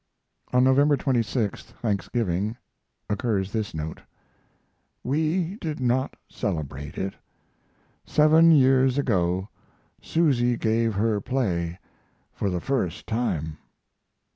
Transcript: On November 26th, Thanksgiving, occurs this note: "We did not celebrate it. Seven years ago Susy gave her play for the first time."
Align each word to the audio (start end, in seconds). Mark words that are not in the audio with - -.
On 0.51 0.63
November 0.63 0.97
26th, 0.97 1.65
Thanksgiving, 1.73 2.57
occurs 3.07 3.51
this 3.51 3.75
note: 3.75 4.01
"We 5.03 5.57
did 5.61 5.79
not 5.79 6.15
celebrate 6.27 6.97
it. 6.97 7.13
Seven 8.03 8.49
years 8.51 8.97
ago 8.97 9.49
Susy 10.01 10.57
gave 10.57 10.95
her 10.95 11.21
play 11.21 11.77
for 12.33 12.49
the 12.49 12.59
first 12.59 13.05
time." 13.05 13.59